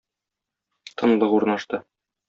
[0.97, 1.77] Тынлык урнашты.